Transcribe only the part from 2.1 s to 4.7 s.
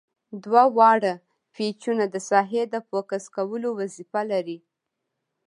ساحې د فوکس کولو وظیفه لري.